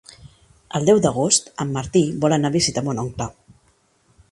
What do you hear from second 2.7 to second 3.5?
mon oncle.